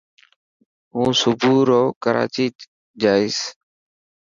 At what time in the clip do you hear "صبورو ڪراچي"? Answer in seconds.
1.21-2.45